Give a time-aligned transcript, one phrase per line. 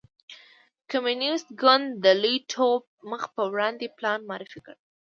[0.91, 4.75] کمونېست ګوند د لوی ټوپ مخ په وړاندې پلان معرفي کړ.